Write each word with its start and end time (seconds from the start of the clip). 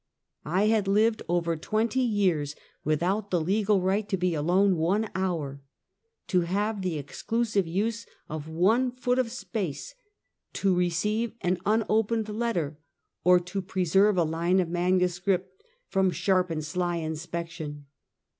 I 0.49 0.63
had 0.63 0.87
lived 0.87 1.21
over 1.29 1.55
twenty 1.55 1.99
years 1.99 2.55
without 2.83 3.29
the 3.29 3.39
legal 3.39 3.81
right 3.81 4.09
to 4.09 4.17
be 4.17 4.33
alone 4.33 4.75
one 4.77 5.07
hour— 5.13 5.61
to 6.29 6.41
have 6.41 6.81
the 6.81 6.97
exclusive 6.97 7.67
use 7.67 8.07
of 8.27 8.47
one 8.47 8.89
foot 8.89 9.19
of 9.19 9.29
space— 9.31 9.93
to 10.53 10.73
receive 10.75 11.33
an 11.41 11.59
unopened 11.67 12.29
letter, 12.29 12.79
or 13.23 13.39
to 13.41 13.61
pre 13.61 13.85
serve 13.85 14.17
a 14.17 14.23
line 14.23 14.59
of 14.59 14.69
manuscript 14.69 15.61
*' 15.75 15.85
From 15.91 16.09
sharp 16.09 16.49
and 16.49 16.65
sly 16.65 16.95
inspection." 16.95 17.85